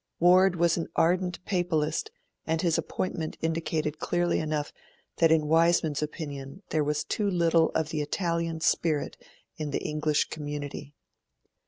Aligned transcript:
Ward 0.19 0.55
was 0.55 0.77
an 0.77 0.87
ardent 0.95 1.45
Papalist 1.45 2.09
and 2.47 2.59
his 2.63 2.79
appointment 2.79 3.37
indicated 3.39 3.99
clearly 3.99 4.39
enough 4.39 4.73
that 5.17 5.31
in 5.31 5.45
Wiseman's 5.45 6.01
opinion 6.01 6.63
there 6.71 6.83
was 6.83 7.03
too 7.03 7.29
little 7.29 7.69
of 7.75 7.89
the 7.89 8.01
Italian 8.01 8.61
spirit 8.61 9.15
in 9.57 9.69
the 9.69 9.87
English 9.87 10.29
community. 10.29 10.95